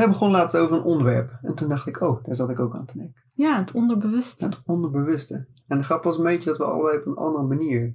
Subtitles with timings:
[0.00, 2.74] Jij begon laatst over een onderwerp en toen dacht ik, oh, daar zat ik ook
[2.74, 3.22] aan te denken.
[3.34, 4.44] Ja, het onderbewuste.
[4.44, 5.46] Het onderbewuste.
[5.66, 7.94] En de grap was een beetje dat we allebei op een andere manier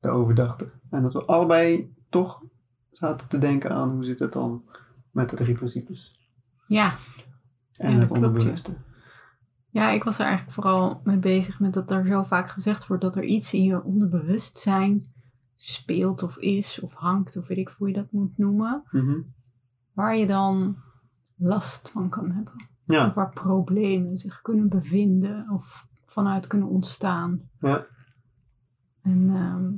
[0.00, 0.70] daarover dachten.
[0.90, 2.42] En dat we allebei toch
[2.90, 4.64] zaten te denken aan hoe zit het dan
[5.10, 6.18] met de drie principes.
[6.66, 6.94] Ja.
[7.78, 8.76] En Ja, het klopt, onderbewuste.
[9.70, 13.02] Ja, ik was er eigenlijk vooral mee bezig met dat er zo vaak gezegd wordt
[13.02, 15.12] dat er iets in je onderbewustzijn
[15.54, 18.82] speelt of is of hangt of weet ik hoe je dat moet noemen.
[18.90, 19.20] Mhm.
[19.92, 20.76] Waar je dan
[21.40, 22.68] last van kan hebben.
[22.84, 27.40] Ja, Of waar problemen zich kunnen bevinden of vanuit kunnen ontstaan.
[27.60, 27.86] ja.
[29.02, 29.72] En ehm,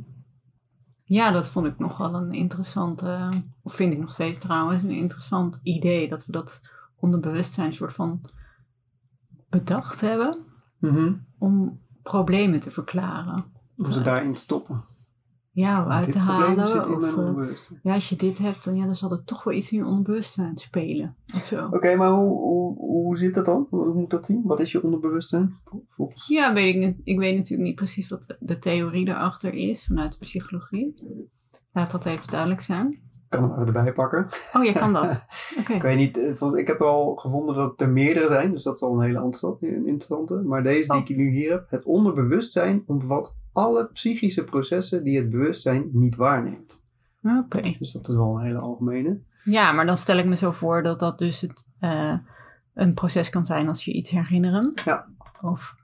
[1.05, 3.29] ja, dat vond ik nog wel een interessante,
[3.63, 6.09] of vind ik nog steeds trouwens, een interessant idee.
[6.09, 6.61] Dat we dat
[6.97, 8.21] onderbewustzijn soort van
[9.49, 10.37] bedacht hebben
[10.79, 11.15] Mhm.
[11.39, 13.45] om problemen te verklaren.
[13.77, 14.83] Om ze daarin te stoppen.
[15.55, 16.69] Ja, uit te halen.
[16.69, 17.75] zit in Of, mijn onderbewuste.
[17.83, 19.85] ja, als je dit hebt, dan, ja, dan zal er toch wel iets in je
[19.85, 21.17] onderbewustzijn spelen.
[21.71, 23.67] Oké, maar hoe, hoe, hoe zit dat dan?
[23.71, 24.43] Hoe moet dat zien?
[24.45, 25.57] Wat is je onderbewustzijn?
[25.65, 26.29] Vol- Volgens...
[26.29, 30.19] Ja, weet ik, ik weet natuurlijk niet precies wat de, theorie erachter is vanuit de
[30.19, 30.95] psychologie.
[31.73, 32.89] Laat dat even duidelijk zijn.
[32.91, 34.27] Ik kan hem erbij pakken.
[34.53, 35.25] Oh, je kan dat.
[35.75, 35.89] Oké.
[35.95, 39.03] Niet, eh, ik heb al gevonden dat er meerdere zijn, dus dat is al een
[39.07, 39.23] hele
[39.85, 40.35] interessante.
[40.35, 45.31] Maar deze die ik nu hier heb, het onderbewustzijn omvat alle psychische processen die het
[45.31, 46.81] bewustzijn niet waarneemt.
[47.23, 47.61] Oké.
[47.61, 49.21] Dus dat is wel een hele algemene.
[49.45, 52.15] Ja, maar dan stel ik me zo voor dat dat dus het, eh,
[52.75, 54.73] een proces kan zijn als je iets herinneren.
[54.85, 55.07] Ja.
[55.43, 55.75] Of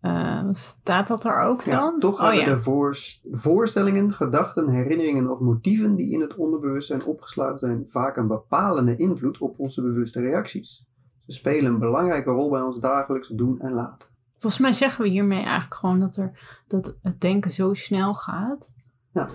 [0.00, 1.74] eh, staat dat er ook dan?
[1.74, 2.54] Ja, toch oh, hebben ja.
[2.54, 8.26] de voorst- voorstellingen, gedachten, herinneringen of motieven die in het onderbewustzijn opgeslagen zijn vaak een
[8.26, 10.86] bepalende invloed op onze bewuste reacties.
[11.26, 14.08] Ze spelen een belangrijke rol bij ons dagelijks doen en laten.
[14.44, 18.72] Volgens mij zeggen we hiermee eigenlijk gewoon dat, er, dat het denken zo snel gaat.
[19.12, 19.28] Ja.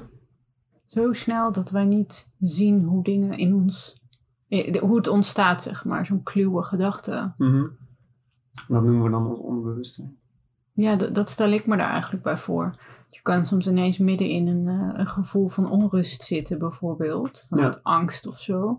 [0.86, 4.02] Zo snel dat wij niet zien hoe dingen in ons...
[4.48, 6.06] eh, Hoe het ontstaat, zeg maar.
[6.06, 7.34] Zo'n kluwe gedachte.
[8.68, 10.18] Dat noemen we dan ons onderbewustzijn.
[10.74, 12.76] Ja, dat stel ik me daar eigenlijk bij voor.
[13.08, 17.46] Je kan soms ineens midden in een, eh, een gevoel van onrust zitten, bijvoorbeeld.
[17.50, 18.76] Vanuit angst of zo.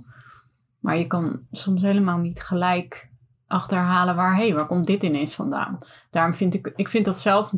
[0.79, 3.10] Maar je kan soms helemaal niet gelijk
[3.51, 5.79] achterhalen waar, hé, waar komt dit ineens vandaan?
[6.11, 7.55] Daarom vind ik, ik vind dat zelf,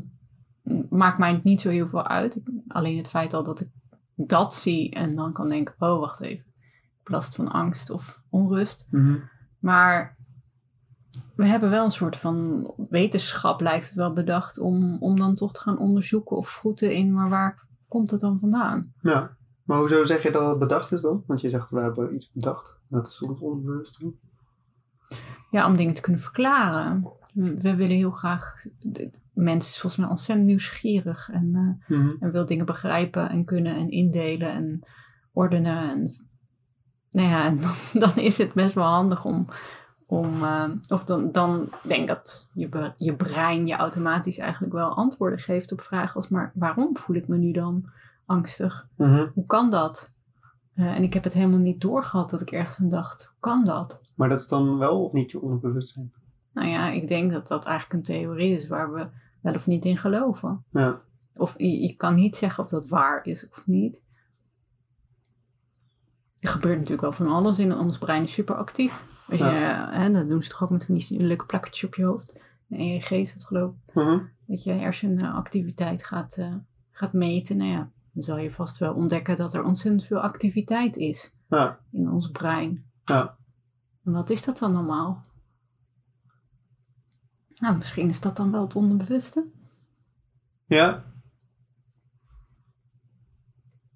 [0.89, 2.41] maakt mij niet zo heel veel uit.
[2.69, 3.69] Alleen het feit al dat ik
[4.15, 6.45] dat zie en dan kan denken, oh, wacht even.
[7.01, 8.89] Ik last van angst of onrust.
[9.59, 10.17] Maar
[11.35, 15.53] we hebben wel een soort van wetenschap, lijkt het wel bedacht, om, om dan toch
[15.53, 18.93] te gaan onderzoeken of voeten in, maar waar komt het dan vandaan?
[19.01, 19.37] Ja.
[19.65, 21.25] Maar hoezo zeg je dat het bedacht is dan?
[21.27, 22.79] Want je zegt we hebben iets bedacht.
[22.89, 24.15] Dat is ons onderbewustzijn.
[25.50, 27.09] Ja, om dingen te kunnen verklaren.
[27.33, 32.33] We, we willen heel graag, de, mens is volgens mij ontzettend nieuwsgierig en, eh, en
[32.33, 34.87] wil dingen begrijpen en kunnen en indelen en
[35.33, 35.91] ordenen.
[35.91, 36.15] En,
[37.11, 39.49] nou ja, en dan, dan is het best wel handig om,
[40.06, 44.94] om eh, of dan, dan denk ik dat je, je brein je automatisch eigenlijk wel
[44.94, 47.91] antwoorden geeft op vragen als, maar waarom voel ik me nu dan
[48.27, 48.89] angstig?
[48.97, 49.29] Mhm.
[49.34, 50.15] Hoe kan dat?
[50.82, 53.65] Eh, en ik heb het helemaal niet doorgehad dat ik ergens aan dacht, hoe kan
[53.65, 54.00] dat?
[54.15, 56.12] Maar dat is dan wel of niet je onderbewustzijn?
[56.53, 59.06] Nou ja, ik denk dat dat eigenlijk een theorie is waar we
[59.41, 60.65] wel of niet in geloven.
[60.70, 61.00] Ja.
[61.34, 64.03] Of je, je kan niet zeggen of dat waar is of niet.
[66.38, 69.04] Er gebeurt natuurlijk wel van alles in ons brein is super actief.
[69.28, 69.44] Als je,
[69.91, 72.32] hè, dat doen ze toch ook met van die leuke plakkertjes op je hoofd.
[72.66, 73.94] De EEG is dat geloof ik.
[73.94, 74.19] Mhm.
[74.47, 76.54] Dat je hersenactiviteit gaat, eh,
[76.91, 77.56] gaat meten.
[77.56, 81.78] Nou ja, dan zal je vast wel ontdekken dat er ontzettend veel activiteit is Ja.
[81.91, 82.84] in ons brein.
[83.05, 83.37] Ja.
[84.05, 85.25] En wat is dat dan normaal?
[87.55, 89.47] Nou, misschien is dat dan wel het onderbewuste.
[90.67, 91.12] Ja.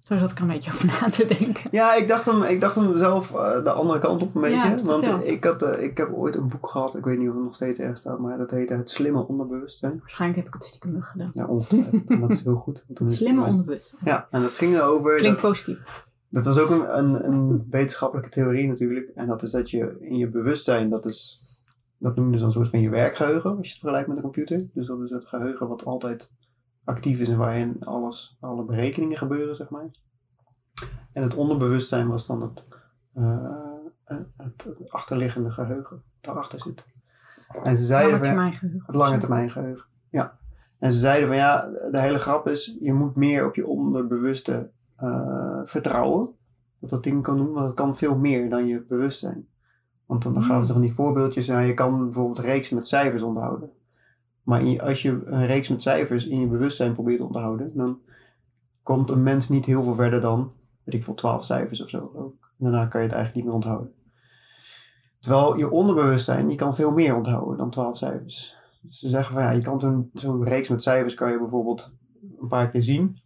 [0.07, 1.67] Zo zat ik er een beetje over na te denken.
[1.71, 4.57] Ja, ik dacht hem, ik dacht hem zelf eh, de andere kant op een beetje.
[4.67, 7.33] Ja, want ik, had, eh, ik heb ooit een boek gehad, ik weet niet of
[7.35, 9.97] het nog steeds ergens staat, maar dat heette Het Slimme Onderbewustzijn.
[9.99, 11.29] Waarschijnlijk heb ik het stiekem gedaan.
[11.33, 12.01] Ja, ongetwijfeld.
[12.07, 12.85] en dat is heel goed.
[12.93, 13.95] Het slimme het- onderbewuste.
[14.03, 15.15] Ja, en dat ging erover.
[15.15, 16.05] Klinkt Dat, positief.
[16.29, 19.11] dat was ook een, een, een wetenschappelijke theorie natuurlijk.
[19.15, 21.39] En dat is dat je in je bewustzijn, dat is,
[21.99, 24.23] dat noemen ze dan een soort van je werkgeheugen, als je het vergelijkt met een
[24.23, 24.67] computer.
[24.73, 26.31] Dus dat is het geheugen wat altijd
[26.87, 29.89] actief is en waarin alles, alle berekeningen gebeuren, zeg maar.
[31.13, 32.63] En het onderbewustzijn was dan het,
[33.13, 36.85] eh, het achterliggende geheugen, daarachter zit.
[37.63, 38.83] En ze zeiden Lange termijn geheugen.
[38.85, 39.85] het lange termijn geheugen.
[40.09, 40.37] Ja.
[40.79, 41.61] En ze zeiden van ja,
[41.91, 46.29] de hele grap is, je moet meer op je onderbewuste eh, vertrouwen.
[46.79, 49.47] Dat dat ding kan doen, want het kan veel meer dan je bewustzijn.
[50.05, 50.51] Want dan, dan Hmm.
[50.51, 53.69] gaven ze van die voorbeeldjes, ja, je kan bijvoorbeeld reeksen met cijfers onthouden.
[54.47, 57.99] Maar als je een reeks met cijfers in je bewustzijn probeert te onthouden, dan
[58.83, 60.51] komt een mens niet heel veel verder dan,
[60.83, 62.11] weet ik veel, 12 cijfers of zo.
[62.15, 62.47] ik.
[62.57, 63.93] Daarna kan je het eigenlijk niet meer onthouden.
[65.19, 68.55] Terwijl je onderbewustzijn, je kan veel meer onthouden dan 12 cijfers.
[68.81, 71.93] Dus ze zeggen van ja, je kan zo'n zo'n reeks met cijfers kan je bijvoorbeeld
[72.39, 73.17] een paar keer zien.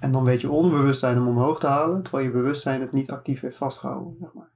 [0.00, 3.40] En dan weet je onderbewustzijn hem omhoog te halen, terwijl je bewustzijn het niet actief
[3.40, 4.16] heeft vastgehouden.
[4.20, 4.50] Zeg maar.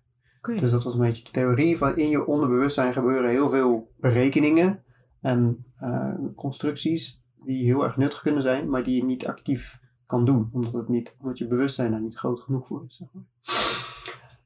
[0.61, 4.85] Dus dat was een beetje de theorie van in je onderbewustzijn gebeuren heel veel berekeningen
[5.27, 10.25] en eh, constructies die heel erg nuttig kunnen zijn, maar die je niet actief kan
[10.25, 12.97] doen, omdat, het niet, omdat je bewustzijn daar niet groot genoeg voor is.
[12.97, 13.25] Zeg maar.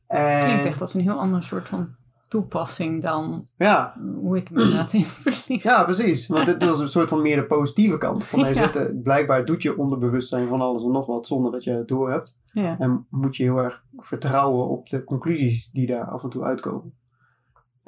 [0.07, 1.95] En- Klinkt echt als een heel ander soort van
[2.29, 5.63] toepassing dan Ja, hoe ik me inderdaad in verliefd.
[5.63, 6.27] Ja, precies.
[6.27, 8.25] Want dit is een soort van meer de positieve kant.
[8.25, 8.73] Van hij Ja.
[8.73, 12.11] zit, blijkbaar doet je onderbewustzijn van alles en nog wat zonder dat je het door
[12.11, 12.37] hebt.
[12.53, 12.79] Ja.
[12.79, 16.95] En moet je heel erg vertrouwen op de conclusies die daar af en toe uitkomen.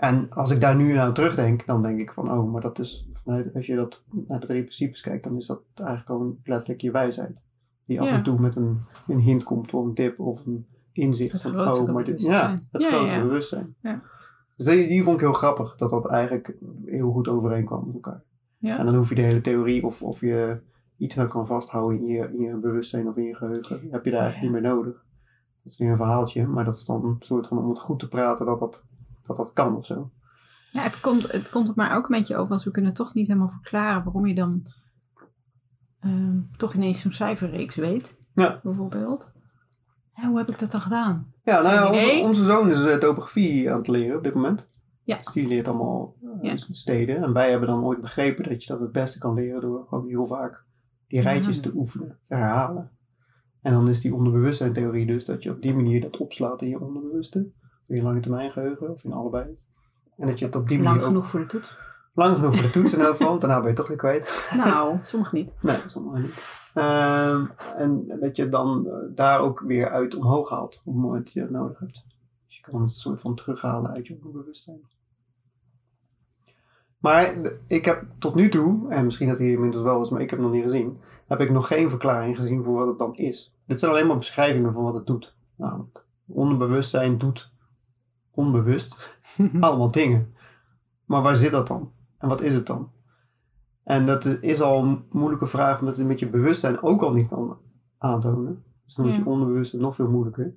[0.02, 3.08] En als ik daar nu aan terugdenk, dan denk ik van, oh, maar dat is,
[3.54, 6.90] als je dat naar de drie principes kijkt, dan is dat eigenlijk gewoon letterlijk je
[6.90, 7.36] wijsheid.
[7.84, 8.14] Die af Ja.
[8.14, 11.32] en toe met een, een hint komt of een tip of een inzicht.
[11.32, 13.22] Het van, grotere oh, maar dit, ja, het Ja, grotere ja.
[13.22, 13.74] bewustzijn.
[13.80, 14.02] Ja.
[14.56, 16.54] Dus die, die vond ik heel grappig, dat dat eigenlijk
[16.84, 18.22] heel goed overeenkwam met elkaar.
[18.58, 18.78] Ja.
[18.78, 20.60] En dan hoef je de hele theorie of, of je
[20.96, 24.10] iets nou kan vasthouden in je, in je bewustzijn of in je geheugen, heb je
[24.10, 24.92] daar eigenlijk niet meer nodig.
[25.62, 27.98] Dat is weer een verhaaltje, maar dat is dan een soort van om het goed
[27.98, 28.84] te praten dat dat,
[29.26, 30.10] dat, dat kan of zo.
[30.72, 33.14] Ja, het komt, het komt op mij ook een beetje over, want we kunnen toch
[33.14, 34.66] niet helemaal verklaren waarom je dan
[36.00, 38.60] ehm, toch ineens zo'n cijferreeks weet, Ja.
[38.62, 39.32] bijvoorbeeld.
[40.14, 41.32] Ja, hoe heb ik dat dan gedaan?
[41.44, 44.66] Ja, nou ja, onze, onze zoon is eh, topografie aan het leren op dit moment.
[45.04, 45.16] Ja.
[45.16, 46.56] Dus die leert allemaal eh, Ja.
[46.56, 47.22] steden.
[47.22, 50.06] En wij hebben dan ooit begrepen dat je dat het beste kan leren door gewoon
[50.08, 50.64] heel vaak
[51.06, 52.90] die rijtjes te oefenen, te herhalen.
[53.60, 56.80] En dan is die onderbewustzijntheorie dus dat je op die manier dat opslaat in je
[56.80, 57.50] onderbewuste.
[57.86, 59.58] In je lange termijn geheugen, of in allebei.
[60.16, 61.76] En dat je het op die manier Lang ook genoeg voor de toets?
[62.14, 64.50] lang genoeg voor de toetsen en overal, want daarna ben je toch weer kwijt.
[64.64, 65.52] Nou, sommige niet.
[65.60, 66.60] Nee, dat allemaal niet.
[66.74, 67.44] Ehm,
[67.76, 71.32] en dat je dan eh, daar ook weer uit omhoog haalt op het moment dat
[71.32, 72.04] je het nodig hebt.
[72.46, 74.80] Dus je kan het een soort van terughalen uit je onderbewustzijn.
[76.98, 77.34] Maar
[77.66, 80.38] ik heb tot nu toe, en misschien dat hij inmiddels wel is, maar ik heb
[80.38, 83.54] het nog niet gezien, heb ik nog geen verklaring gezien voor wat het dan is.
[83.66, 85.34] Dit zijn alleen maar beschrijvingen van wat het doet.
[85.56, 87.51] Namelijk, onderbewustzijn doet
[88.34, 89.20] onbewust
[89.60, 90.34] allemaal dingen.
[91.04, 91.92] Maar waar zit dat dan?
[92.18, 92.90] En wat is het dan?
[93.84, 97.12] En dat is, is al een moeilijke vraag, omdat je met je bewustzijn ook al
[97.12, 97.58] niet kan
[97.98, 98.64] aantonen.
[98.84, 99.30] Dus dan wordt je Ja.
[99.30, 100.54] onderbewustzijn nog veel moeilijker.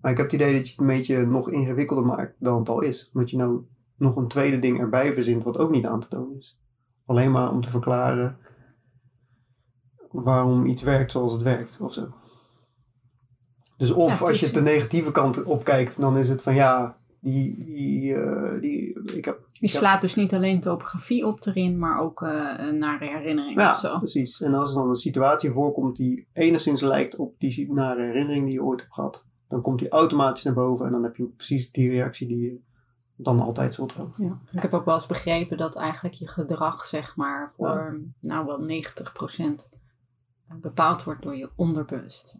[0.00, 2.68] Maar ik heb het idee dat je het een beetje nog ingewikkelder maakt dan het
[2.68, 3.10] al is.
[3.12, 6.36] Omdat je nou nog een tweede ding erbij verzint wat ook niet aan te tonen
[6.36, 6.58] is.
[7.06, 8.38] Alleen maar om te verklaren
[10.10, 12.08] waarom iets werkt zoals het werkt of zo.
[13.76, 16.98] Dus of Ja, het als je de negatieve kant opkijkt, dan is het van ja,
[17.24, 21.46] die, die, eh, die ik heb Je ik heb- slaat dus niet alleen topografie op
[21.46, 23.98] erin, maar ook eh naar herinneringen Ja, of zo.
[23.98, 24.40] precies.
[24.40, 28.54] En als er dan een situatie voorkomt die enigszins lijkt op die nare herinnering die
[28.54, 31.72] je ooit hebt gehad, dan komt die automatisch naar boven en dan heb je precies
[31.72, 32.58] die reactie die je
[33.16, 34.12] dan altijd zult hebben.
[34.18, 34.38] Ja.
[34.52, 38.58] Ik heb ook wel eens begrepen dat eigenlijk je gedrag, zeg maar, voor nou wel
[38.60, 39.68] 90%
[40.60, 42.36] bepaald wordt door je onderbewust.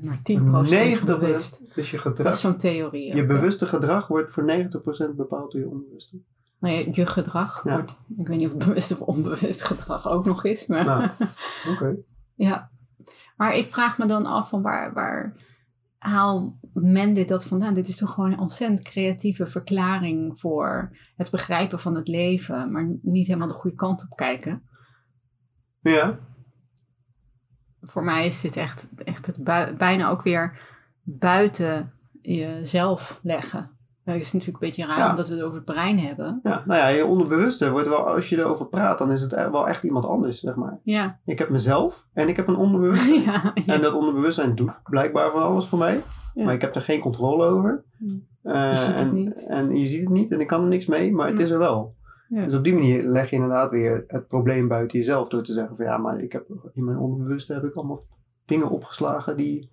[0.00, 1.74] Maar 10% bewust.
[1.74, 3.14] Dus je Dat gedrag, is zo'n theorie.
[3.16, 4.44] je bewuste gedrag wordt voor
[5.12, 6.16] 90% bepaald door je onbewuste.
[6.58, 7.72] Nou, je, je gedrag Ja.
[7.72, 11.08] wordt, ik weet niet of het bewust of onbewust gedrag ook nog is, maar Nou,
[11.74, 11.96] oké.
[12.34, 12.70] ja.
[13.36, 15.36] Maar ik vraag me dan af van waar, waar
[15.98, 17.74] haal men dit dat vandaan?
[17.74, 22.96] Dit is toch gewoon een ontzettend creatieve verklaring voor het begrijpen van het leven, maar
[23.02, 24.62] niet helemaal de goede kant op kijken.
[25.80, 26.18] Ja,
[27.82, 29.44] Voor mij is dit echt, echt het
[29.78, 30.58] bijna ook weer
[31.02, 33.70] buiten jezelf leggen.
[34.04, 35.10] Dat is natuurlijk een beetje raar Ja.
[35.10, 36.40] omdat we het over het brein hebben.
[36.42, 39.50] ja, nou ja, je onderbewuste wordt wel, als je erover praat, dan is het e-
[39.50, 40.78] wel echt iemand anders, zeg maar.
[40.82, 42.56] Ja, Ik heb mezelf en ik heb een
[43.24, 43.74] ja, ja.
[43.74, 46.00] En dat onderbewustzijn doet blijkbaar van alles voor mij.
[46.34, 47.84] Maar ik heb er geen controle over.
[47.98, 48.26] Hmm.
[48.42, 49.46] Eh, Je ziet het en, niet.
[49.48, 51.58] En je ziet het niet en ik kan er niks mee, maar het is er
[51.58, 51.94] wel.
[52.32, 52.44] Ja.
[52.44, 55.28] Dus op die manier leg je inderdaad weer het probleem buiten jezelf.
[55.28, 58.04] Door te zeggen van ja, maar ik heb, in mijn onderbewuste heb ik allemaal
[58.44, 59.70] dingen opgeslagen die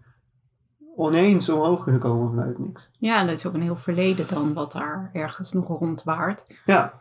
[0.96, 2.90] oneens omhoog kunnen komen vanuit niks.
[2.98, 6.62] Ja, dat is ook een heel verleden dan wat daar ergens nog rondwaart.
[6.66, 6.94] Ja,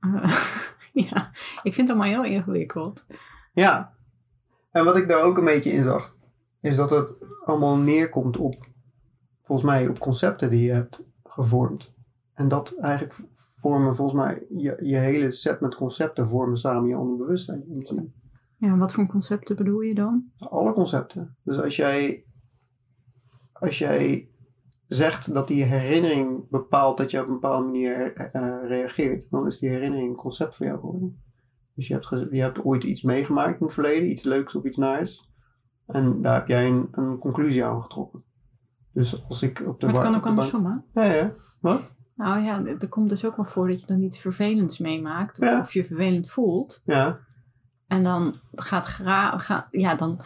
[0.00, 0.36] Eh,
[1.10, 1.30] ja,
[1.62, 3.06] ik vind het allemaal heel ingewikkeld.
[3.52, 3.92] ja.
[4.70, 6.16] En wat ik daar ook een beetje in zag,
[6.60, 7.12] is dat het
[7.44, 8.66] allemaal neerkomt op,
[9.42, 11.94] volgens mij, op concepten die je hebt gevormd.
[12.34, 13.14] En dat eigenlijk
[13.60, 17.64] vormen volgens mij je, je hele set met concepten vormen samen je onderbewustzijn.
[18.56, 20.30] Ja, wat voor concepten bedoel je dan?
[20.38, 21.36] Alle concepten.
[21.42, 22.24] Dus als jij,
[23.52, 24.28] als jij
[24.86, 29.58] zegt dat die herinnering bepaalt dat je op een bepaalde manier eh, reageert, dan is
[29.58, 31.22] die herinnering een concept voor jou geworden.
[31.74, 34.76] Dus je hebt, je hebt ooit iets meegemaakt in het verleden, iets leuks of iets
[34.76, 35.32] naars.
[35.86, 38.22] En daar heb jij een, een conclusie aan getrokken.
[38.92, 41.02] Dus als ik op de Maar het kan ook andersom, hè?
[41.02, 41.32] Ja, ja.
[41.60, 41.98] Wat?
[42.20, 45.40] Nou ja, er komt dus ook wel voor dat je dan iets vervelends meemaakt.
[45.40, 45.58] Of, Ja.
[45.60, 46.82] of je vervelend voelt.
[46.84, 47.18] Ja.
[47.86, 50.20] En dan gaat gra ja, dan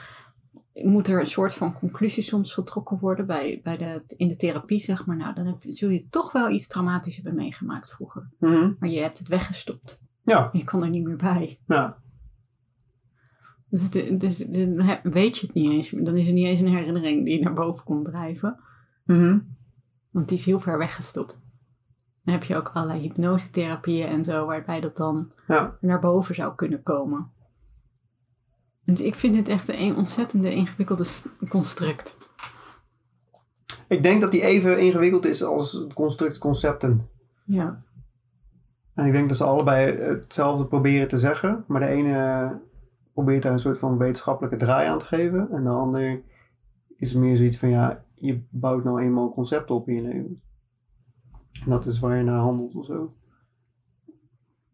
[0.72, 4.78] moet er een soort van conclusie soms getrokken worden bij, bij de, in de therapie,
[4.78, 5.16] zeg maar.
[5.16, 8.30] Nou, dan heb, zul je toch wel iets traumatisch hebben meegemaakt vroeger.
[8.38, 8.72] Mhm.
[8.78, 10.02] Maar je hebt het weggestopt.
[10.22, 10.48] Ja.
[10.52, 11.58] Je kan er niet meer bij.
[11.66, 11.98] Ja.
[13.68, 15.90] Dus, het, dus dan weet je het niet eens.
[15.90, 18.60] Dan is er niet eens een herinnering die naar boven komt drijven.
[19.04, 19.38] Mhm.
[20.10, 21.42] Want die is heel ver weggestopt.
[22.24, 25.76] Dan heb je ook allerlei hypnosetherapieën en zo, waarbij dat dan Ja.
[25.80, 27.30] naar boven zou kunnen komen.
[28.84, 31.04] Dus ik vind dit echt een ontzettende ingewikkelde
[31.48, 32.16] construct.
[33.88, 37.08] Ik denk dat die even ingewikkeld is als het construct concepten.
[37.44, 37.82] Ja.
[38.94, 41.64] En ik denk dat ze allebei hetzelfde proberen te zeggen.
[41.68, 42.60] Maar de ene
[43.12, 45.48] probeert daar een soort van wetenschappelijke draai aan te geven.
[45.50, 46.22] En de ander
[46.96, 50.42] is meer zoiets van ja, je bouwt nou eenmaal concepten op in je leven.
[51.62, 53.14] En dat is waar je naar handelt of zo.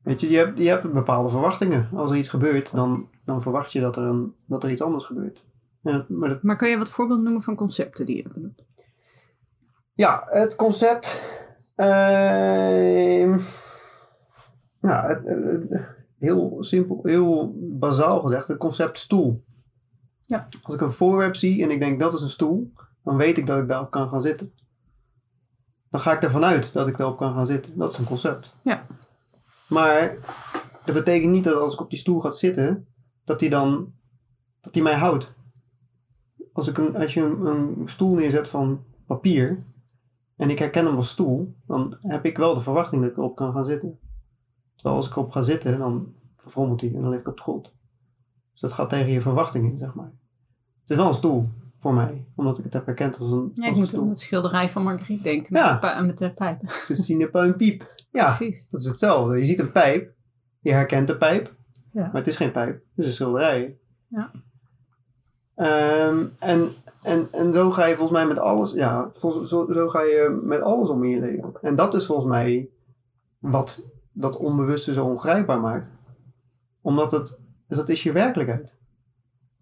[0.03, 1.89] Weet je, je hebt, je hebt bepaalde verwachtingen.
[1.95, 5.05] Als er iets gebeurt, dan, dan verwacht je dat er, een, dat er iets anders
[5.05, 5.45] gebeurt.
[5.83, 8.63] Dat- maar dat, Maar kun je wat voorbeelden noemen van concepten die je benoemt?
[9.95, 11.23] Ja, het concept.
[11.75, 13.39] ehm
[14.81, 19.45] nou, het, het- het- heel simpel, heel bazaal gezegd, het concept stoel.
[20.27, 20.47] Ja.
[20.63, 22.73] Als ik een voorwerp zie en ik denk dat is een stoel,
[23.05, 24.53] dan weet ik dat ik daarop kan gaan zitten.
[25.91, 27.79] Dan ga ik ervan uit dat ik daarop kan gaan zitten.
[27.79, 28.57] Dat is een concept.
[28.63, 28.87] Ja.
[29.69, 30.17] Maar
[30.85, 32.87] dat betekent niet dat als ik op die stoel ga zitten,
[33.25, 33.93] dat die dan
[34.61, 35.35] dat die mij houdt.
[36.53, 39.65] Als, ik een, als je een, een stoel neerzet van papier
[40.37, 43.37] en ik herken hem als stoel, dan heb ik wel de verwachting dat ik erop
[43.37, 43.99] kan gaan zitten.
[44.75, 47.43] Terwijl als ik erop ga zitten, dan verfrommelt hij en dan lig ik op de
[47.43, 47.75] grond.
[48.53, 50.13] Dus dat gaat tegen je verwachting in, zeg maar.
[50.81, 51.49] Het is wel een stoel
[51.81, 54.69] voor mij, omdat ik het heb herkend als een, Ja, ik moet aan het schilderij
[54.71, 55.99] van Marguerite denken met, Ja.
[55.99, 56.71] de, met de pijp.
[56.71, 57.95] Ze zien een piep.
[58.11, 58.69] Ja, Precies.
[58.71, 59.39] dat is hetzelfde.
[59.39, 60.13] Je ziet een pijp,
[60.61, 61.55] je herkent de pijp,
[61.93, 62.03] Ja.
[62.03, 63.79] maar het is geen pijp, het is een schilderij.
[64.09, 64.31] Ja.
[65.55, 66.69] Ehm, en,
[67.03, 70.41] en, en zo ga je volgens mij met alles, ja, vol- zo, zo ga je
[70.45, 71.53] met alles om in je leven.
[71.63, 72.69] En dat is volgens mij
[73.39, 75.91] wat dat onbewuste zo ongrijpbaar maakt.
[76.81, 78.75] Omdat het, dat is je werkelijkheid.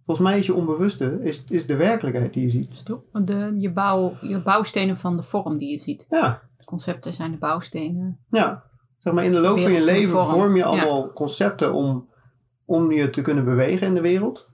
[0.09, 2.87] Volgens mij is je onbewuste is, is de werkelijkheid die je ziet.
[3.13, 6.07] De, je, bouw, je bouwstenen van de vorm die je ziet.
[6.11, 8.19] Ja, De concepten zijn de bouwstenen.
[8.29, 8.65] ja.
[8.97, 10.29] Zeg maar in de loop van je leven vorm.
[10.29, 10.65] vorm je Ja.
[10.65, 12.09] allemaal concepten om,
[12.65, 14.51] om je te kunnen bewegen in de wereld.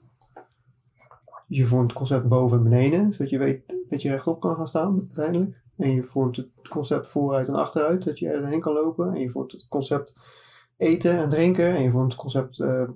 [1.49, 4.56] Dus je vormt het concept boven en beneden, zodat je weet dat je rechtop kan
[4.56, 5.62] gaan staan uiteindelijk.
[5.76, 9.14] En je vormt het concept vooruit en achteruit, dat je ergens heen kan lopen.
[9.14, 10.12] En je vormt het concept
[10.76, 11.75] eten en drinken.
[11.76, 12.88] En je vormt het concept eh, eh,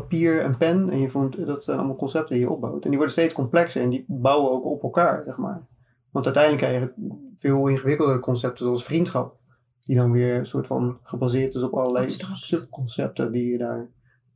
[0.00, 0.90] papier en pen.
[0.90, 2.82] En je vormt, dat zijn allemaal concepten die je opbouwt.
[2.82, 5.66] En die worden steeds complexer en die bouwen ook op elkaar, zeg maar.
[6.10, 6.92] Want uiteindelijk krijg je
[7.36, 9.36] veel ingewikkeldere concepten zoals vriendschap.
[9.84, 12.38] Die dan weer een soort van gebaseerd is op allerlei Abstract.
[12.38, 13.88] subconcepten die, je daar,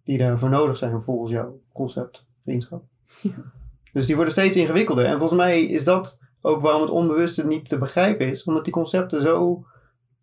[0.04, 2.84] die daarvoor nodig zijn volgens jouw concept vriendschap.
[3.22, 3.52] Ja.
[3.92, 5.04] Dus die worden steeds ingewikkelder.
[5.04, 8.44] En volgens mij is dat ook waarom het onbewuste niet te begrijpen is.
[8.44, 9.66] Omdat die concepten zo,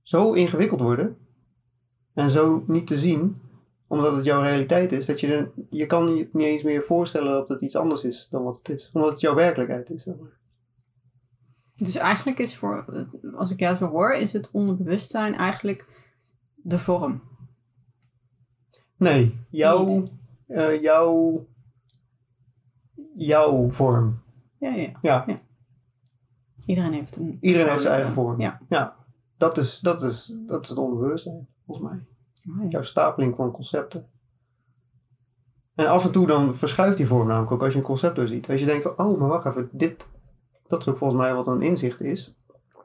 [0.01, 1.17] zo ingewikkeld worden.
[2.13, 3.41] En zo niet te zien.
[3.95, 5.05] Omdat het jouw realiteit is.
[5.05, 8.27] Dat je, er, je kan je niet eens meer voorstellen dat het iets anders is
[8.29, 8.89] dan wat het is.
[8.93, 10.03] Omdat het jouw werkelijkheid is.
[10.03, 10.37] zeg maar.
[11.75, 16.03] Dus eigenlijk is voor, als ik jou zo hoor, is het onderbewustzijn eigenlijk
[16.55, 17.21] de vorm.
[18.97, 20.07] Nee, jouw,
[20.47, 21.45] eh, jouw,
[23.15, 24.19] jouw vorm.
[24.59, 24.91] Ja, ja.
[25.01, 25.25] Ja,
[26.65, 28.41] Iedereen heeft een iedereen heeft zijn eigen vorm.
[28.41, 28.61] Ja.
[28.69, 28.95] Ja,
[29.37, 31.99] dat is, dat is, dat is het onbewustzijn, volgens mij.
[32.69, 34.09] Jouw stapeling van concepten.
[35.75, 38.49] En af en toe dan verschuift die vorm namelijk ook als je een concept doorziet.
[38.49, 40.07] Als je denkt van, oh, maar wacht even, dit,
[40.67, 42.35] dat is ook volgens mij wat een inzicht is.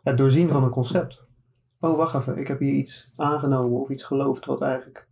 [0.02, 1.24] Het doorzien van een concept.
[1.80, 5.08] Oh, wacht even, ik heb hier iets aangenomen of iets geloofd wat eigenlijk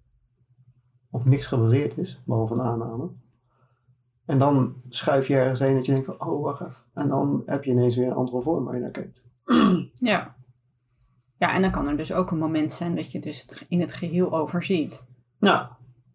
[1.11, 3.11] op niks gebaseerd is, behalve een aanname.
[4.25, 6.83] En dan schuif je ergens heen dat je denkt van, oh, wacht even.
[6.95, 9.23] En dan heb je ineens weer een andere vorm waar je naar kijkt.
[9.95, 10.37] ja.
[11.39, 13.81] Ja, en dan kan er dus ook een moment zijn dat je dus het in
[13.81, 15.05] het geheel overziet.
[15.39, 15.67] Nou,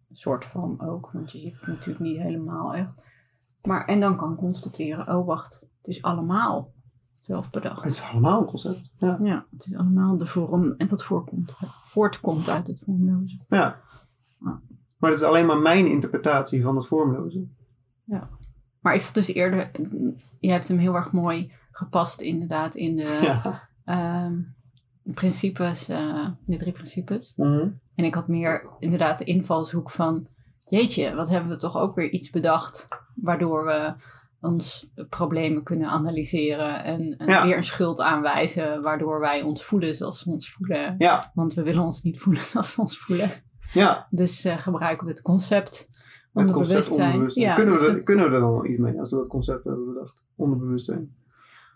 [0.09, 3.05] Een soort van ook, want je ziet het natuurlijk niet helemaal echt.
[3.61, 6.71] Maar, en dan kan constateren, oh wacht, het is allemaal
[7.19, 7.83] zelf bedacht.
[7.83, 8.91] Het is allemaal een concept.
[8.95, 9.17] Ja.
[9.21, 11.53] Ja, het is allemaal de vorm en wat voorkomt,
[11.83, 13.37] voortkomt uit het vormloze.
[13.49, 13.81] ja.
[14.39, 14.59] Ja.
[14.97, 17.47] Maar het is alleen maar mijn interpretatie van het vormloze.
[18.79, 19.71] Maar ik zat dus eerder,
[20.39, 23.69] je hebt hem heel erg mooi gepast inderdaad in de Ja.
[23.83, 24.41] ehm,
[25.03, 27.33] principes, eh, de drie principes.
[27.36, 27.69] Mhm.
[27.95, 30.27] En ik had meer inderdaad de invalshoek van,
[30.69, 33.93] jeetje, wat hebben we toch ook weer iets bedacht waardoor we
[34.41, 37.45] ons problemen kunnen analyseren en, en Ja.
[37.45, 40.95] weer een schuld aanwijzen waardoor wij ons voelen zoals we ons voelen.
[40.98, 41.31] Ja.
[41.33, 43.29] Want we willen ons niet voelen zoals we ons voelen.
[43.74, 44.07] Ja.
[44.10, 45.89] Dus eh, gebruiken we het concept
[46.33, 47.00] onderbewustzijn.
[47.00, 47.45] onderbewustzijn.
[47.48, 49.17] Ja, kunnen, we dus er, het- kunnen we er dan wel iets mee als we
[49.17, 50.22] dat concept hebben bedacht?
[50.36, 51.15] Onderbewustzijn.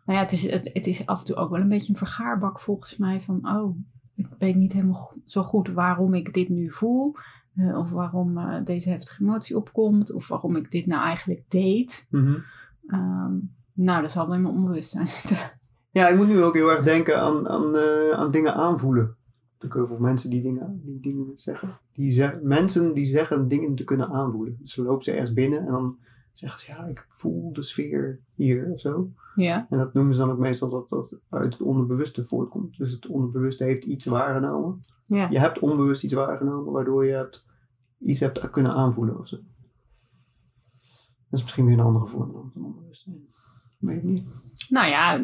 [0.08, 2.00] Nou ja, het is, het, het is af en toe ook wel een beetje een
[2.00, 3.78] vergaarbak volgens mij van, oh,
[4.16, 7.16] ik weet niet helemaal zo goed waarom ik dit nu voel.
[7.56, 10.14] eh, of waarom eh, deze heftige emotie opkomt.
[10.14, 12.08] Of waarom ik dit nou eigenlijk deed.
[12.10, 12.36] Mhm.
[12.88, 13.34] Ehm,
[13.74, 15.38] nou, dat zal wel in mijn onbewustzijn zitten.
[15.92, 19.16] Ja, ik moet nu ook heel erg denken aan, aan, eh, aan dingen aanvoelen.
[19.60, 21.78] Er heel veel mensen die dingen, die dingen zeggen.
[21.94, 24.58] Die ze- mensen die zeggen dingen te kunnen aanvoelen.
[24.60, 25.98] Dus ze lopen ze ergens binnen en dan
[26.40, 29.12] zeggen ze, ja, ik voel de sfeer hier of zo.
[29.36, 32.78] Ja, En dat noemen ze dan ook meestal dat dat uit het onderbewuste voortkomt.
[32.78, 34.80] Dus het onderbewuste heeft iets waargenomen.
[35.06, 35.30] ja.
[35.30, 37.46] Je hebt onbewust iets waargenomen, waardoor je hebt,
[38.00, 39.36] iets hebt kunnen aanvoelen of zo.
[41.30, 43.28] Dat is misschien weer een andere vorm dan van onbewustzijn.
[43.78, 44.24] Weet ik niet.
[44.70, 45.22] Nou ja,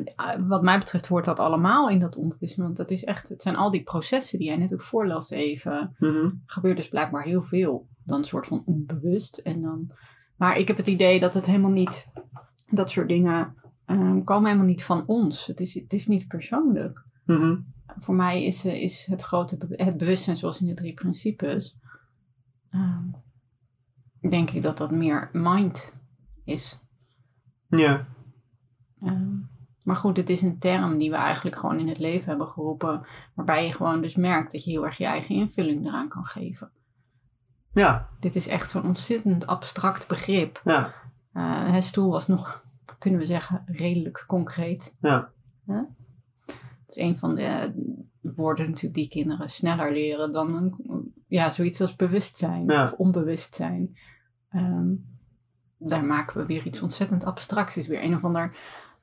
[0.47, 2.65] wat mij betreft hoort dat allemaal in dat onbewustzijn.
[2.65, 5.95] Want dat is echt, het zijn al die processen die jij net ook voorlas even.
[5.99, 6.29] Mhm.
[6.45, 7.87] gebeurt dus blijkbaar heel veel.
[8.03, 9.37] Dan een soort van onbewust.
[9.37, 9.91] En dan...
[10.35, 12.07] Maar ik heb het idee dat het helemaal niet...
[12.69, 15.45] Dat soort dingen ehm, komen helemaal niet van ons.
[15.45, 17.05] Het is, het is niet persoonlijk.
[17.25, 17.59] Mhm.
[17.97, 21.77] Voor mij is, eh, is het grote het bewustzijn zoals in de drie principes...
[22.69, 23.03] ehm,
[24.29, 25.93] denk ik dat dat meer mind
[26.43, 26.79] is.
[27.67, 28.07] Ja.
[29.01, 29.35] Ehm,
[29.83, 33.05] maar goed, het is een term die we eigenlijk gewoon in het leven hebben geroepen.
[33.33, 36.71] Waarbij je gewoon dus merkt dat je heel erg je eigen invulling eraan kan geven.
[37.73, 38.09] Ja.
[38.19, 40.61] Dit is echt zo'n ontzettend abstract begrip.
[40.63, 40.93] Ja.
[41.33, 42.63] Eh, het stoel was nog,
[42.97, 44.93] kunnen we zeggen, redelijk concreet.
[45.01, 45.31] Ja.
[45.65, 47.69] Het is een van de eh,
[48.21, 52.83] woorden natuurlijk die kinderen sneller leren dan een, ja, zoiets als bewustzijn Ja.
[52.83, 53.97] of onbewustzijn.
[54.49, 54.91] Ehm,
[55.77, 57.75] daar maken we weer iets ontzettend abstracts.
[57.75, 58.55] Het is weer een of ander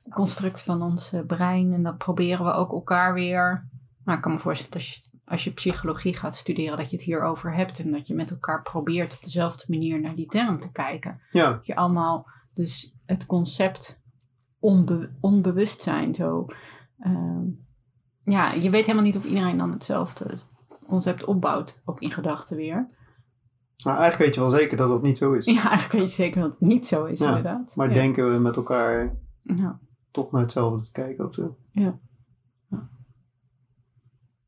[0.09, 1.73] construct van ons eh, brein.
[1.73, 3.67] En dat proberen we ook elkaar weer.
[4.03, 7.05] Nou, ik kan me voorstellen als je, als je psychologie gaat studeren, dat je het
[7.05, 7.79] hierover hebt.
[7.79, 11.21] En dat je met elkaar probeert op dezelfde manier naar die term te kijken.
[11.31, 11.51] Ja.
[11.51, 14.01] Dat je allemaal dus het concept
[14.59, 16.45] onbe onbewustzijn zo.
[16.99, 17.43] ehm,
[18.23, 20.37] ja, je weet helemaal niet of iedereen dan hetzelfde
[20.87, 22.89] concept opbouwt, ook in gedachten weer.
[23.83, 25.45] Maar eigenlijk weet je wel zeker dat dat niet zo is.
[25.55, 27.75] Ja, eigenlijk weet je zeker dat het niet zo is, Ja, inderdaad.
[27.75, 27.93] Maar ja.
[27.93, 29.15] denken we met elkaar
[30.11, 31.55] toch naar hetzelfde te kijken of zo?
[31.71, 31.99] ja,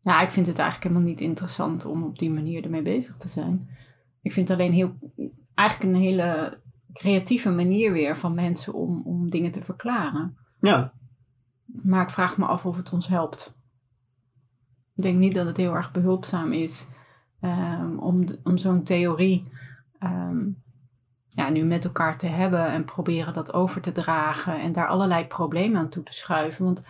[0.03, 3.69] ik vind het eigenlijk helemaal niet interessant om op die manier ermee bezig te zijn.
[4.21, 4.95] Ik vind het alleen heel,
[5.53, 6.59] eigenlijk een hele
[6.93, 10.37] creatieve manier weer van mensen om, om dingen te verklaren.
[10.59, 10.93] Ja.
[11.65, 13.53] Maar ik vraag me af of het ons helpt.
[14.95, 16.87] Ik denk niet dat het heel erg behulpzaam is
[17.39, 19.51] ehm, om, om zo'n theorie
[19.99, 20.45] ehm,
[21.29, 25.25] ja, nu met elkaar te hebben en proberen dat over te dragen en daar allerlei
[25.25, 26.65] problemen aan toe te schuiven.
[26.65, 26.81] Want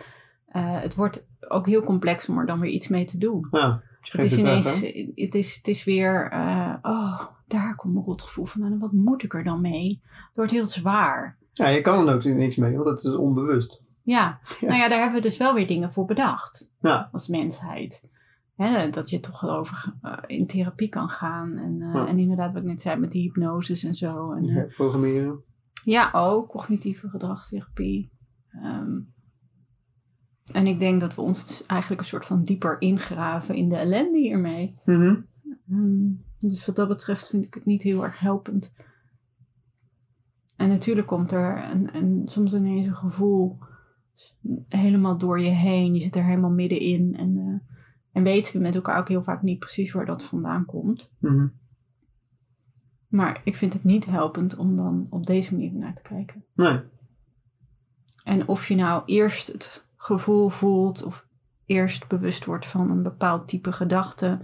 [0.54, 3.46] eh, het wordt ook heel complex om er dan weer iets mee te doen.
[3.50, 3.82] Ja.
[4.00, 4.80] Het is ineens,
[5.14, 8.78] het is, het is weer, eh, oh, daar komt mijn rotgevoel vandaan.
[8.78, 10.00] Wat moet ik er dan mee?
[10.28, 11.38] Het wordt heel zwaar.
[11.52, 13.82] Ja, je kan er ook niks mee, want het is onbewust.
[14.02, 14.38] Ja.
[14.60, 14.66] Ja.
[14.68, 17.08] nou ja, daar hebben we dus wel weer dingen voor bedacht Ja.
[17.12, 18.08] als mensheid.
[18.56, 21.56] Hè, dat je toch over eh, in therapie kan gaan.
[21.58, 22.06] En, Ja.
[22.06, 24.32] en inderdaad, wat ik net zei, met die hypnoses en zo.
[24.32, 25.42] En, Ja, Programmeren.
[25.84, 28.12] ja, ook cognitieve gedragstherapie.
[28.62, 28.98] Ehm,
[30.52, 33.76] en ik denk dat we ons dus eigenlijk een soort van dieper ingraven in de
[33.76, 34.74] ellende hiermee.
[34.84, 35.16] Mhm.
[35.70, 38.72] Ehm, dus wat dat betreft vind ik het niet heel erg helpend.
[40.56, 43.58] En natuurlijk komt er een, een, soms ineens een gevoel
[44.68, 45.94] helemaal door je heen.
[45.94, 47.16] Je zit er helemaal middenin.
[47.16, 47.74] En, eh,
[48.12, 51.12] en weten we met elkaar ook heel vaak niet precies waar dat vandaan komt.
[51.18, 51.46] Mhm.
[53.08, 56.44] Maar ik vind het niet helpend om dan op deze manier naar te kijken.
[56.54, 56.80] Nee.
[58.24, 61.26] En of je nou eerst het gevoel voelt of
[61.66, 64.40] eerst bewust wordt van een bepaald type gedachte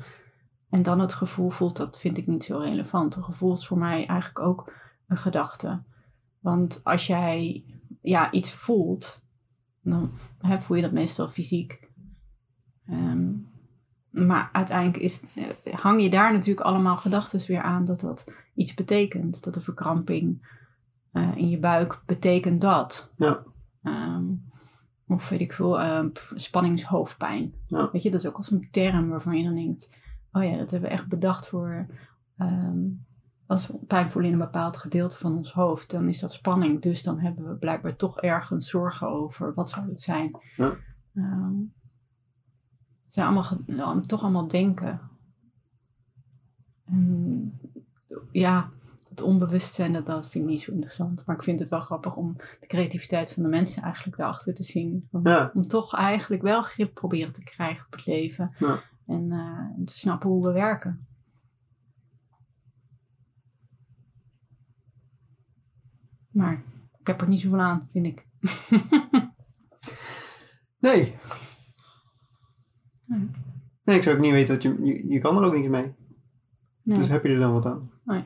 [0.71, 3.17] en dan het gevoel voelt, dat vind ik niet zo relevant.
[3.17, 4.73] Een gevoel is voor mij eigenlijk ook
[5.07, 5.83] een gedachte.
[6.39, 7.65] Want als jij
[8.01, 9.23] ja, iets voelt,
[9.83, 11.89] dan hè, voel je dat meestal fysiek.
[12.87, 13.29] Ehm,
[14.11, 18.75] maar uiteindelijk is, eh, hang je daar natuurlijk allemaal gedachten weer aan dat dat iets
[18.75, 19.45] betekent.
[19.45, 20.59] Dat de verkramping
[21.13, 23.13] eh, in je buik betekent dat.
[23.17, 23.43] Ja.
[23.83, 24.25] Ehm,
[25.11, 27.55] Of weet ik veel, eh, pff, spanningshoofdpijn.
[27.67, 27.91] Ja.
[27.93, 29.99] Weet je, dat is ook al zo'n term waarvan je dan denkt...
[30.33, 31.87] Oh ja, dat hebben we echt bedacht voor...
[32.37, 32.79] ehm,
[33.47, 36.83] als we pijn voelen in een bepaald gedeelte van ons hoofd, dan is dat spanning.
[36.83, 39.55] Dus dan hebben we blijkbaar toch ergens zorgen over.
[39.55, 40.39] Wat zou het zijn?
[40.57, 40.77] Ja.
[41.15, 41.59] Ehm,
[43.03, 45.01] het zijn allemaal, toch allemaal denken.
[46.85, 47.61] En,
[48.33, 48.71] ja,
[49.21, 51.27] het onbewustzijn, dat, dat vind ik niet zo interessant.
[51.27, 54.63] Maar ik vind het wel grappig om de creativiteit van de mensen eigenlijk daarachter te
[54.63, 55.09] zien.
[55.11, 55.51] Om, Ja.
[55.55, 58.55] om toch eigenlijk wel grip proberen te krijgen op het leven.
[58.59, 58.79] Ja.
[59.07, 61.07] En eh, te snappen hoe we werken.
[66.31, 66.63] Maar
[67.01, 68.27] ik heb er niet zoveel aan, vind ik.
[70.79, 71.15] Nee.
[73.05, 73.31] Nee.
[73.85, 75.09] Nee, ik zou ook niet weten dat je, je...
[75.09, 75.95] Je kan er ook niks mee.
[76.83, 76.99] Nee.
[76.99, 77.91] Dus heb je er dan wat aan?
[78.05, 78.25] Nee.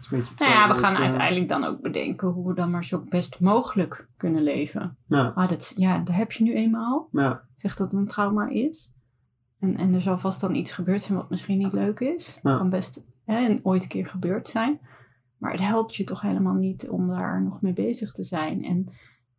[0.00, 2.48] Dat is een beetje nou ja, we gaan als, eh, uiteindelijk dan ook bedenken hoe
[2.48, 4.96] we dan maar zo best mogelijk kunnen leven.
[5.06, 7.08] Ja, Ah, dat, ja, daar heb je nu eenmaal.
[7.12, 8.94] ja, Zegt dat het een trauma is.
[9.58, 12.38] En, en er zal vast dan iets gebeurd zijn wat misschien niet leuk is.
[12.42, 12.56] Ja.
[12.56, 14.80] Kan best hè, ooit een keer gebeurd zijn.
[15.38, 18.64] Maar het helpt je toch helemaal niet om daar nog mee bezig te zijn.
[18.64, 18.86] En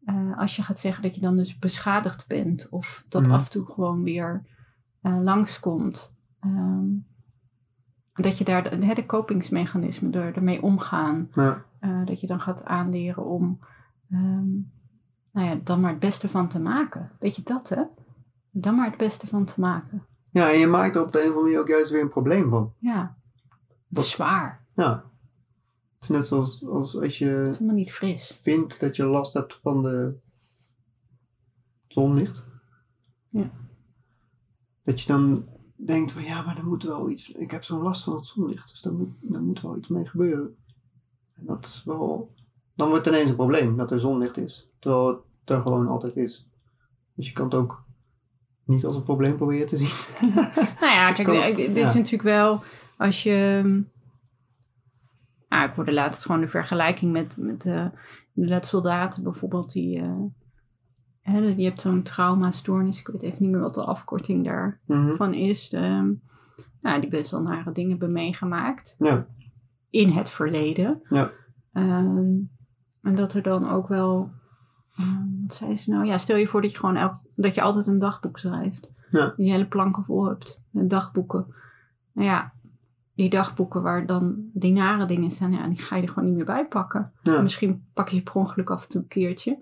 [0.06, 2.68] eh, als je gaat zeggen dat je dan dus beschadigd bent.
[2.70, 3.32] Of dat Mhm.
[3.32, 4.46] af en toe gewoon weer
[5.02, 6.16] eh, langskomt.
[6.40, 6.86] ehm,
[8.22, 11.30] dat je daar de, de kopingsmechanismen er, ermee omgaan.
[11.36, 11.66] ja.
[11.80, 13.60] eh, dat je dan gaat aanleren om
[14.12, 14.50] ehm,
[15.32, 17.12] nou ja, dan maar het beste van te maken.
[17.20, 17.84] Weet je dat, hè?
[18.52, 20.06] Dan maar het beste van te maken.
[20.30, 22.10] Ja, en je maakt er op de een of andere manier ook juist weer een
[22.10, 22.74] probleem van.
[22.80, 23.16] Ja,
[23.58, 24.66] het Dat- is zwaar.
[24.76, 25.04] Ja.
[26.00, 28.40] Het is net zoals als, als Het je is helemaal niet fris.
[28.42, 30.16] vindt dat je last hebt van de
[31.88, 32.44] zonlicht.
[33.30, 33.50] Ja.
[34.84, 35.46] Dat je dan
[35.86, 37.32] denkt van ja, maar er moet wel iets.
[37.32, 40.06] Ik heb zo'n last van het zonlicht, dus daar moet, daar moet wel iets mee
[40.06, 40.56] gebeuren.
[41.36, 42.34] En dat is wel.
[42.76, 44.70] Dan wordt het ineens een probleem dat er zonlicht is.
[44.80, 46.48] Terwijl het er gewoon altijd is.
[47.16, 47.84] Dus je kan het ook
[48.66, 50.30] niet als een probleem proberen te zien.
[50.82, 51.88] Nou ja, kijk, kan- eh, dit ja.
[51.88, 52.64] is natuurlijk wel
[52.98, 53.84] als je.
[55.48, 57.86] Ah, ik hoorde laatst gewoon de vergelijking met, met eh,
[58.36, 60.00] inderdaad soldaten bijvoorbeeld die.
[60.02, 60.14] eh,
[61.22, 65.40] hè, je hebt zo'n traumastoornis, ik weet even niet meer wat de afkorting daarvan Mhm.
[65.40, 65.74] is.
[65.74, 66.12] ehm,
[66.82, 69.26] nou, die best wel nare dingen hebben meegemaakt Ja,
[69.90, 71.02] in het verleden.
[71.10, 71.32] Ja.
[71.74, 72.34] Ehm,
[73.02, 74.32] en dat er dan ook wel.
[74.98, 76.06] ehm, wat zei ze nou?
[76.06, 78.92] Ja, stel je voor dat je gewoon elk, dat je altijd een dagboek schrijft.
[79.12, 79.34] Ja.
[79.38, 81.46] Je hele planken vol hebt met dagboeken.
[82.12, 82.54] Nou ja,
[83.16, 86.36] die dagboeken waar dan die nare dingen staan, ja, die ga je er gewoon niet
[86.36, 87.12] meer bij pakken.
[87.24, 87.42] Ja.
[87.42, 89.60] Misschien pak je ze per ongeluk af en toe een keertje.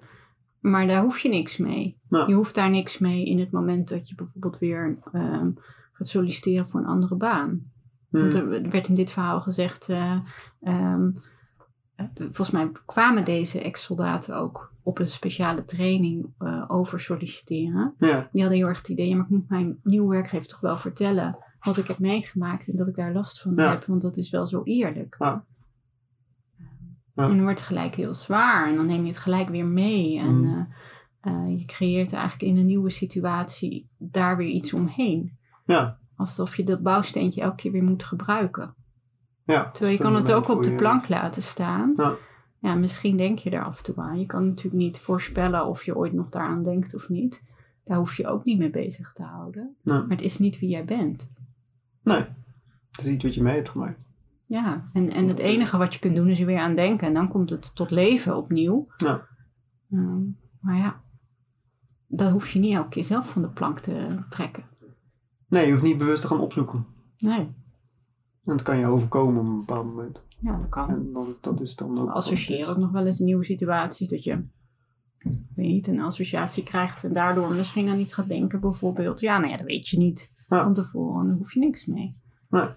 [0.60, 1.98] Maar daar hoef je niks mee.
[2.10, 2.24] Ja.
[2.28, 5.50] Je hoeft daar niks mee in het moment dat je bijvoorbeeld weer ehm,
[5.93, 7.72] gaat solliciteren voor een andere baan.
[8.10, 8.52] Want Mhm.
[8.52, 10.19] er werd in dit verhaal gezegd, eh,
[10.62, 11.10] ehm,
[11.95, 17.93] eh, volgens mij kwamen deze ex-soldaten ook op een speciale training eh, over solliciteren.
[18.00, 20.60] ja, Die hadden heel erg het idee, ja, maar ik moet mijn nieuwe werkgever toch
[20.60, 23.69] wel vertellen wat ik heb meegemaakt en dat ik daar last van Ja.
[23.69, 25.15] heb, want dat is wel zo eerlijk.
[25.19, 25.45] Ja.
[27.19, 27.25] Ja.
[27.25, 30.19] En dan wordt het gelijk heel zwaar en dan neem je het gelijk weer mee
[30.19, 30.67] en Mm.
[31.21, 35.38] eh, eh, je creëert eigenlijk in een nieuwe situatie daar weer iets omheen.
[35.65, 38.73] ja, Alsof je dat bouwsteentje elke keer weer moet gebruiken.
[39.43, 39.69] ja.
[39.71, 41.93] Terwijl je kan het ook op de plank laten staan.
[41.97, 42.15] Ja.
[42.60, 44.19] Ja, misschien denk je er af en toe aan.
[44.19, 47.43] Je kan natuurlijk niet voorspellen of je ooit nog daaraan denkt of niet.
[47.84, 49.75] Daar hoef je ook niet mee bezig te houden.
[49.84, 49.97] Nee.
[49.99, 51.32] Maar het is niet wie jij bent.
[52.03, 52.17] Nee,
[52.91, 54.05] het is iets wat je mee hebt gemaakt.
[54.50, 57.08] Ja, en, en het enige wat je kunt doen is er weer aan denken.
[57.08, 58.88] En dan komt het tot leven opnieuw.
[58.98, 59.28] Ja.
[59.92, 60.22] Ehm,
[60.60, 61.02] maar ja,
[62.08, 64.64] dat hoef je niet elke keer zelf van de plank te trekken.
[65.48, 66.86] Nee, je hoeft niet bewust te gaan opzoeken.
[67.18, 67.56] Nee, En
[68.44, 70.22] dat kan je overkomen op een bepaald moment.
[70.40, 70.90] ja, dat kan.
[70.90, 72.08] En dan, dat is dan ook...
[72.08, 74.44] We associëren ook nog wel eens nieuwe situaties dat je
[75.56, 79.20] weet niet, een associatie krijgt en daardoor misschien aan iets gaat denken bijvoorbeeld.
[79.20, 80.64] Ja, nou ja, dat weet je niet Ja.
[80.64, 82.16] van tevoren, daar hoef je niks mee.
[82.50, 82.68] Nee.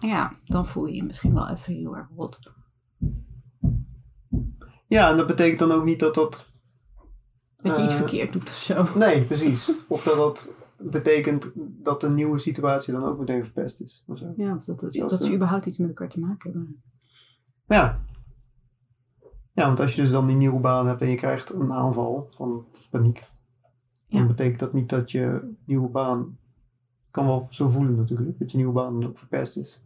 [0.00, 2.38] Ja, dan voel je je misschien wel even heel erg rot.
[4.86, 6.46] Ja, en dat betekent dan ook niet dat dat...
[7.56, 8.86] Dat je iets Eh, verkeerd doet of zo.
[8.98, 9.70] Nee, precies.
[9.88, 11.50] Of dat dat betekent
[11.82, 14.04] dat een nieuwe situatie dan ook meteen verpest is.
[14.06, 14.32] Of zo.
[14.36, 16.82] Ja, of dat, dat, Als dat ze de- überhaupt iets met elkaar te maken hebben.
[17.66, 18.00] Ja.
[19.52, 22.28] Ja, want als je dus dan die nieuwe baan hebt en je krijgt een aanval
[22.30, 23.24] van paniek.
[24.06, 24.18] Ja.
[24.18, 26.38] Dan betekent dat niet dat je nieuwe baan...
[27.10, 29.84] kan wel zo voelen natuurlijk, dat je nieuwe baan dan ook verpest is.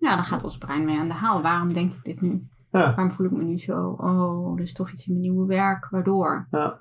[0.00, 1.42] Ja, dan gaat ons brein mee aan de haal.
[1.42, 2.46] Waarom denk ik dit nu?
[2.70, 3.88] Ja, Waarom voel ik me nu zo?
[3.88, 5.88] Oh, er is toch iets in mijn nieuwe werk.
[5.90, 6.46] Waardoor?
[6.50, 6.78] ja,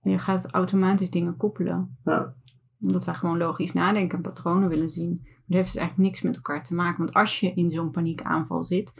[0.00, 1.98] En je gaat automatisch dingen koppelen.
[2.04, 2.34] ja.
[2.82, 5.18] Omdat wij gewoon logisch nadenken en patronen willen zien.
[5.22, 6.98] Maar dat heeft dus eigenlijk niks met elkaar te maken.
[6.98, 8.92] Want als je in zo'n paniekaanval zit,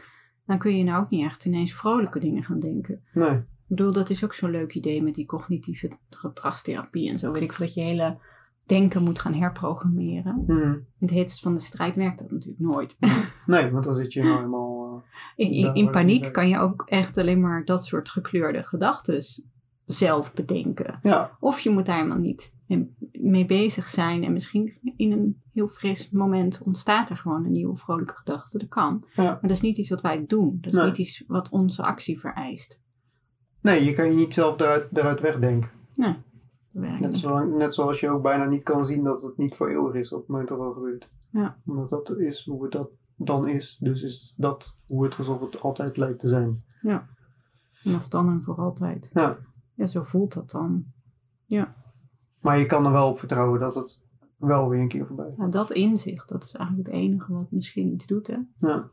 [0.45, 3.03] dan kun je nou ook niet echt ineens vrolijke dingen gaan denken.
[3.13, 7.31] Nee, bedoel, dat is ook zo'n leuk idee met die cognitieve gedragstherapie en zo.
[7.31, 8.17] Weet ik veel, dat je hele
[8.65, 10.43] denken moet gaan herprogrammeren.
[10.47, 10.61] Mhm.
[10.71, 12.97] In het heetst van de strijd werkt dat natuurlijk nooit.
[13.45, 15.03] Nee, want dan zit je nou helemaal...
[15.35, 19.23] eh, In, paniek kan je ook echt alleen maar dat soort gekleurde gedachten
[19.85, 20.99] zelf bedenken.
[21.03, 22.55] ja, Of je moet daar helemaal niet
[23.11, 24.23] mee bezig zijn.
[24.23, 28.57] En misschien in een heel fris moment ontstaat er gewoon een nieuwe vrolijke gedachte.
[28.57, 29.05] Dat kan.
[29.15, 29.23] Ja.
[29.23, 30.57] Maar dat is niet iets wat wij doen.
[30.61, 30.87] Dat is Nee.
[30.87, 32.81] niet iets wat onze actie vereist.
[33.61, 35.69] nee, je kan je niet zelf eruit wegdenken.
[35.95, 36.15] Nee,
[36.71, 37.23] Net,
[37.57, 40.19] net zoals je ook bijna niet kan zien dat het niet voor eeuwig is op
[40.19, 41.09] het moment dat het gebeurt.
[41.29, 41.57] Ja.
[41.65, 43.77] Omdat dat is hoe het dat dan is.
[43.79, 46.63] Dus is dat hoe het alsof het altijd lijkt te zijn.
[47.71, 49.09] Vanaf dan en voor altijd.
[49.13, 49.37] Ja.
[49.73, 50.85] Ja, zo voelt dat dan.
[52.41, 53.99] Maar je kan er wel op vertrouwen dat het
[54.37, 55.37] wel weer een keer voorbij is.
[55.37, 58.37] Ja, dat inzicht, dat is eigenlijk het enige wat misschien iets doet, hè?
[58.55, 58.89] Ja.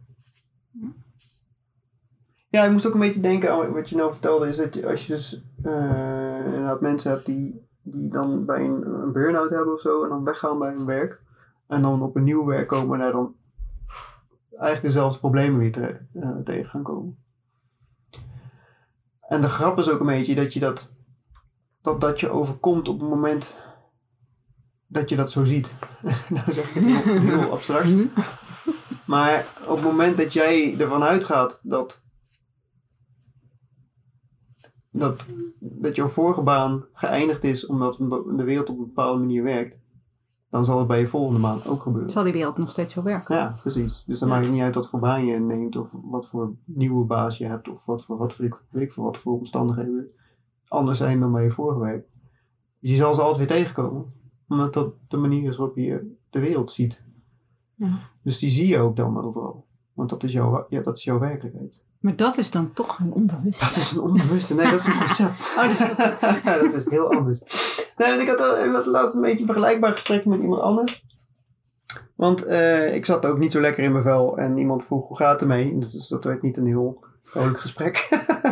[2.51, 4.49] Ja, ik moest ook een beetje denken aan wat je nou vertelde.
[4.49, 8.87] Is dat je, als je dus eh, inderdaad mensen hebt die, die dan bij een,
[8.87, 10.03] een burn-out hebben of zo.
[10.03, 11.20] En dan weggaan bij hun werk.
[11.66, 13.35] En dan op een nieuw werk komen en daar dan
[14.51, 17.16] eigenlijk dezelfde problemen weer te- eh, tegen gaan komen.
[19.20, 20.92] En de grap is ook een beetje dat je dat,
[21.83, 23.57] dat, dat je overkomt op het moment
[24.87, 25.72] dat je dat zo ziet.
[26.29, 27.88] nou zeg ik het heel, heel abstract.
[29.07, 32.03] Maar op het moment dat jij ervan uitgaat dat,
[34.99, 35.27] dat,
[35.61, 37.97] dat jouw vorige baan geëindigd is omdat
[38.37, 39.77] de wereld op een bepaalde manier werkt,
[40.51, 42.11] dan zal het bij je volgende baan ook gebeuren.
[42.11, 43.37] Zal die wereld nog steeds zo werken?
[43.37, 44.05] Ja, precies.
[44.07, 44.35] Dus dan Ja.
[44.35, 47.45] maakt het niet uit wat voor baan je neemt of wat voor nieuwe baas je
[47.47, 50.09] hebt of wat voor, wat voor, weet ik veel, wat voor omstandigheden
[50.69, 52.07] anders zijn dan bij je vorige werk.
[52.81, 54.13] Dus je zal ze altijd weer tegenkomen.
[54.49, 57.03] Omdat dat de manier is waarop je de wereld ziet.
[57.75, 57.99] Ja.
[58.23, 59.67] Dus die zie je ook dan overal.
[59.93, 61.81] Want dat is jouw, ja, dat is jouw werkelijkheid.
[61.99, 63.61] Maar dat is dan toch een onbewust.
[63.61, 64.55] Dat is een onbewuste.
[64.55, 65.55] Nee, dat is een concept.
[65.57, 66.21] Oh, dat is een concept.
[66.45, 67.41] ja, dat is heel anders.
[67.97, 71.05] Nee, ik had al- ik had laatst een beetje een vergelijkbaar gesprek met iemand anders.
[72.15, 74.37] Want eh, ik zat ook niet zo lekker in mijn vel.
[74.39, 75.79] En iemand vroeg, hoe gaat het ermee?
[75.79, 78.09] Dus dat werd niet een heel vrolijk gesprek.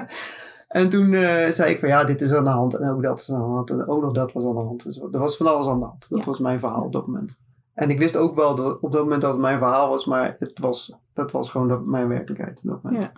[0.69, 2.75] en toen eh, zei ik van, ja, dit is aan de hand.
[2.75, 3.71] En ook dat is aan de hand.
[3.71, 4.83] En ook nog dat was aan de hand.
[4.83, 6.07] Dus er was van alles aan de hand.
[6.09, 6.25] Dat Ja.
[6.25, 7.37] was mijn verhaal op dat moment.
[7.77, 10.05] En ik wist ook wel dat op dat moment dat het mijn verhaal was.
[10.05, 13.03] Maar het was, dat was gewoon dat, mijn werkelijkheid op dat moment.
[13.03, 13.13] Ja.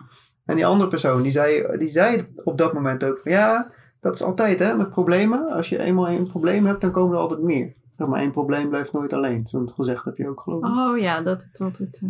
[0.45, 4.13] En die andere persoon, die zei, die zei op dat moment ook van, ja, dat
[4.13, 5.49] is altijd hè, met problemen.
[5.49, 7.73] Als je eenmaal een probleem hebt, dan komen er altijd meer.
[7.97, 9.47] Zeg maar, één probleem blijft nooit alleen.
[9.47, 10.69] Zo'n gezegd heb je ook geloof ik.
[10.69, 12.01] Oh ja, dat het altijd.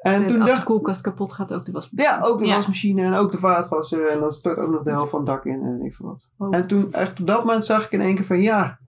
[0.00, 2.02] eh, en toen als dacht de koelkast kapot gaat, ook de wasmachine.
[2.16, 2.54] ja, ook de Ja.
[2.54, 4.06] wasmachine en ook de vaatwasser.
[4.08, 6.28] En dan stort ook nog de helft van het dak in en weet ik wat.
[6.38, 6.54] Oh.
[6.56, 8.78] En toen, echt op dat moment zag ik in één keer van, ja,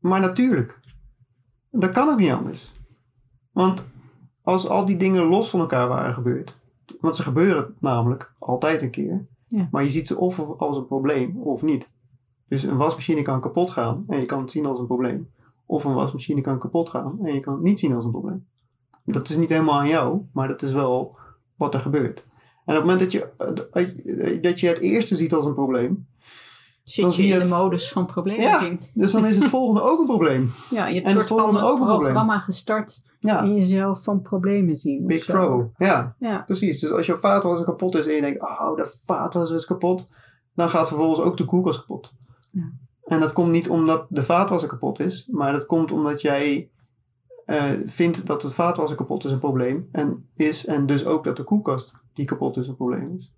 [0.00, 0.78] maar natuurlijk.
[1.72, 2.72] Dat kan ook niet anders.
[3.52, 3.88] Want
[4.42, 6.58] als al die dingen los van elkaar waren gebeurd.
[7.00, 9.26] Want ze gebeuren namelijk altijd een keer.
[9.46, 9.68] Ja.
[9.70, 11.88] Maar je ziet ze of als een probleem of niet.
[12.48, 15.30] Dus een wasmachine kan kapot gaan en je kan het zien als een probleem.
[15.66, 18.46] Of een wasmachine kan kapot gaan en je kan het niet zien als een probleem.
[19.04, 21.16] Dat is niet helemaal aan jou, maar dat is wel
[21.56, 22.26] wat er gebeurt.
[22.64, 26.06] En op het moment dat je, dat je het eerste ziet als een probleem,
[26.82, 28.58] Zit dan je je in de modus van problemen Ja.
[28.58, 28.80] zien.
[28.94, 30.50] dus dan is het volgende ook een probleem.
[30.70, 31.98] Ja, je hebt En het soort van ook een probleem.
[31.98, 35.06] programma gestart Ja, in jezelf van problemen zien.
[35.06, 35.32] Big zo.
[35.32, 35.72] Pro.
[35.86, 36.38] Ja, Ja.
[36.38, 36.80] precies.
[36.80, 40.08] Dus als jouw vaatwasser kapot is en je denkt, oh, de vaatwasser is kapot,
[40.54, 42.12] dan gaat vervolgens ook de koelkast kapot.
[42.50, 42.72] Ja.
[43.04, 46.70] En dat komt niet omdat de vaatwasser kapot is, maar dat komt omdat jij
[47.44, 51.36] eh, vindt dat de vaatwasser kapot is een probleem en is en dus ook dat
[51.36, 53.32] de koelkast die kapot is een probleem is.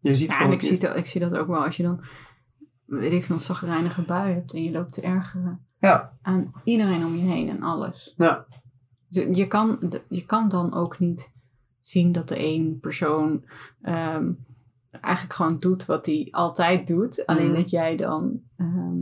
[0.00, 1.82] Je ziet Ja, en gewoon ik zie, dat, ik zie dat ook wel als je
[1.82, 2.00] dan,
[2.88, 7.14] weet ik veel, zagrijnige bui hebt en je loopt te ergeren Ja, aan iedereen om
[7.16, 8.14] je heen en alles.
[8.16, 8.46] ja,
[9.08, 11.32] Je, je kan, je kan dan ook niet
[11.80, 13.44] zien dat de één persoon
[13.82, 14.32] ehm,
[14.90, 17.26] eigenlijk gewoon doet wat hij altijd doet.
[17.26, 17.54] Alleen Mhm.
[17.56, 18.98] dat jij dan ehm,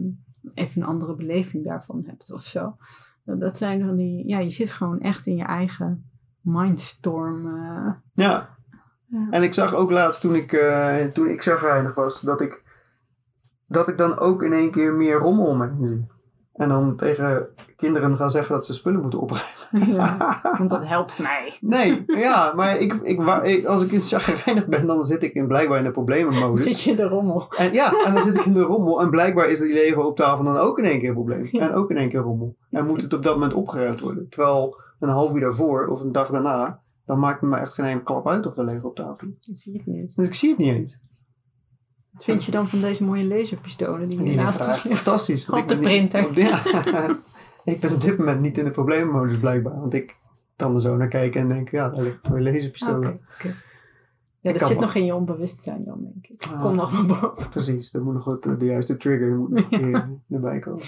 [0.55, 2.77] even een andere beleving daarvan hebt of zo.
[3.25, 7.47] Dat, zijn dan die, ja, je zit gewoon echt in je eigen mindstorm.
[7.47, 7.93] eh.
[8.15, 8.55] ja.
[9.09, 9.27] Ja.
[9.31, 12.63] En ik zag ook laatst toen ik, eh toen ik zagrijnig was, dat ik,
[13.67, 16.07] dat ik dan ook in één keer meer rommel om me heen zie.
[16.57, 19.95] En dan tegen kinderen gaan zeggen dat ze spullen moeten opruimen.
[19.95, 21.57] ja, want dat helpt mij.
[21.61, 25.47] Nee, ja, maar ik, ik, ik, als ik in chagrijnig ben, dan zit ik in
[25.47, 26.63] blijkbaar in de problemenmodus.
[26.63, 27.47] Zit je in de rommel.
[27.57, 29.01] En ja, en dan zit ik in de rommel.
[29.01, 31.49] En blijkbaar is die Lego op tafel dan ook in één keer een probleem.
[31.51, 31.69] Ja.
[31.69, 32.57] En ook in één keer rommel.
[32.71, 34.29] En moet het op dat moment opgeruimd worden.
[34.29, 37.85] Terwijl een half uur daarvoor of een dag daarna, dan maakt het me echt geen
[37.85, 39.29] enkele klap uit of de Lego op tafel.
[39.41, 40.15] Dat zie je niet eens.
[40.15, 40.99] Dus ik zie het niet eens.
[42.17, 45.49] Wat vind je dan van deze mooie laserpistolen die je naast je daar fantastisch.
[45.51, 46.39] Op ik de niet- printer.
[46.39, 46.63] ja.
[47.65, 49.81] ik ben op dit moment niet in de problemenmodus blijkbaar.
[49.81, 50.17] Want ik
[50.57, 53.55] kan er zo naar kijken en denk, ja, daar ligt een mooie oké.
[54.41, 56.47] Ja, Ik dat zit wel- nog in je onbewustzijn dan, denk ik.
[56.53, 56.61] Ah.
[56.63, 57.49] Kom nog maar boven.
[57.51, 60.83] Precies, er moet nog wat, eh, de juiste trigger moet nog een keer erbij komen.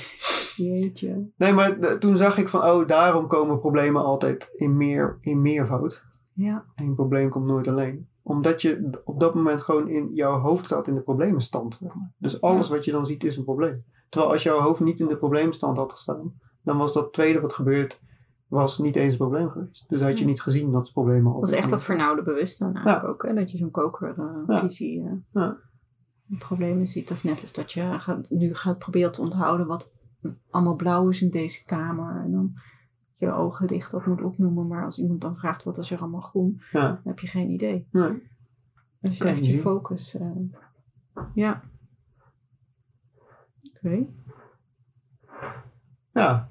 [0.56, 1.28] Jeetje.
[1.36, 5.42] Nee, maar de- toen zag ik van, oh, daarom komen problemen altijd in, meer, in
[5.42, 6.04] meervoud.
[6.32, 8.08] Ja, Een probleem komt nooit alleen.
[8.28, 11.80] Omdat je op dat moment gewoon in jouw hoofd staat in de problemenstand.
[12.18, 13.84] Dus alles wat je dan ziet is een probleem.
[14.08, 17.52] Terwijl als jouw hoofd niet in de probleemstand had gestaan, dan was dat tweede wat
[17.52, 18.00] gebeurt,
[18.48, 19.84] was niet eens een probleem geweest.
[19.88, 22.74] Dus had je niet gezien dat de problemen dat altijd is echt dat vernauwde bewustzijn
[22.74, 23.28] eigenlijk ook.
[23.28, 23.34] Hè?
[23.34, 25.10] Dat je zo'n kokervisie Ja.
[25.10, 25.56] uh, Ja.
[26.38, 27.08] problemen ziet.
[27.08, 29.90] Dat is net als dat je gaat, nu gaat proberen te onthouden wat
[30.50, 32.22] allemaal blauw is in deze kamer.
[32.24, 32.52] En dan
[33.18, 34.68] je ogen dicht dat moet opnoemen.
[34.68, 37.50] Maar als iemand dan vraagt wat is er allemaal groen, Ja, dan heb je geen
[37.50, 37.86] idee.
[37.90, 38.22] nee.
[39.00, 40.14] Dus je echt je focus.
[40.14, 40.30] eh,
[41.34, 41.62] ja.
[43.74, 44.06] Oké,
[46.12, 46.48] ja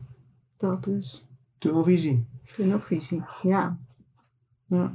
[0.57, 1.25] dat dus.
[1.57, 2.25] tunnelvisie.
[2.55, 3.79] Tunnelvisie, ja.
[4.65, 4.93] ja.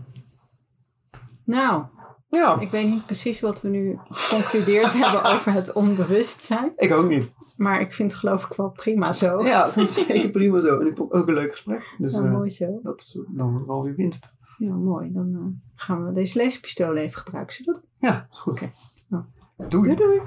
[1.45, 1.85] Nou,
[2.37, 6.73] Ja, ik weet niet precies wat we nu geconcludeerd hebben over het onbewustzijn.
[6.77, 7.33] ik ook niet.
[7.57, 9.43] Maar ik vind het geloof ik wel prima zo.
[9.45, 10.79] Ja, het is zeker prima zo.
[10.81, 11.95] En ik vond ook een leuk gesprek.
[11.99, 12.81] Dus Ja, eh, mooi zo.
[12.83, 14.33] dat is dan wel weer winst.
[14.59, 15.13] Ja, mooi.
[15.13, 17.55] Dan eh, gaan we deze leespistool even gebruiken.
[17.55, 18.11] Zullen we dat?
[18.11, 18.53] Ja, is goed.
[18.53, 18.71] Oké.
[19.09, 19.25] Nou.
[19.69, 19.69] Doei.
[19.69, 20.21] Doei doei.